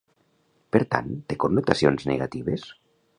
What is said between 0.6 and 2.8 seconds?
Per tant, té connotacions negatives?